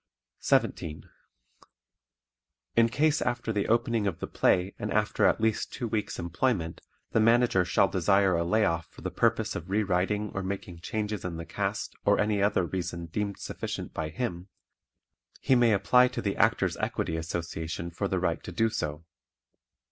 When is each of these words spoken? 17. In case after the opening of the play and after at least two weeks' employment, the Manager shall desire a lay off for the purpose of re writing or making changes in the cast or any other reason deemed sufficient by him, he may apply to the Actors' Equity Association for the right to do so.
17. 0.39 1.07
In 2.75 2.89
case 2.89 3.21
after 3.21 3.53
the 3.53 3.67
opening 3.67 4.07
of 4.07 4.17
the 4.17 4.25
play 4.25 4.73
and 4.79 4.91
after 4.91 5.27
at 5.27 5.39
least 5.39 5.71
two 5.71 5.87
weeks' 5.87 6.17
employment, 6.17 6.81
the 7.11 7.19
Manager 7.19 7.63
shall 7.63 7.87
desire 7.87 8.35
a 8.35 8.43
lay 8.43 8.65
off 8.65 8.87
for 8.87 9.01
the 9.01 9.11
purpose 9.11 9.55
of 9.55 9.69
re 9.69 9.83
writing 9.83 10.31
or 10.33 10.41
making 10.41 10.79
changes 10.79 11.23
in 11.23 11.37
the 11.37 11.45
cast 11.45 11.93
or 12.03 12.19
any 12.19 12.41
other 12.41 12.65
reason 12.65 13.05
deemed 13.05 13.37
sufficient 13.37 13.93
by 13.93 14.09
him, 14.09 14.47
he 15.39 15.53
may 15.53 15.71
apply 15.71 16.07
to 16.07 16.19
the 16.23 16.35
Actors' 16.35 16.77
Equity 16.77 17.15
Association 17.15 17.91
for 17.91 18.07
the 18.07 18.17
right 18.17 18.41
to 18.41 18.51
do 18.51 18.69
so. 18.69 19.05